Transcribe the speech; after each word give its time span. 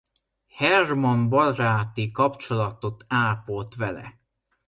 Hermann 0.47 1.29
baráti 1.31 2.11
kapcsolatot 2.11 3.05
ápolt 3.09 3.75
vele. 3.75 4.19